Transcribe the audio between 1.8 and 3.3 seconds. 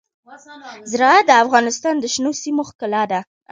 د شنو سیمو ښکلا ده.